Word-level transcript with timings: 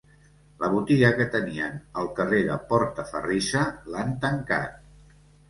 La 0.61 0.69
botiga 0.75 1.11
que 1.19 1.27
tenien 1.35 1.75
al 2.05 2.09
carrer 2.21 2.41
de 2.47 2.57
Portaferrissa 2.73 3.63
l'han 3.93 4.19
tancat. 4.27 4.83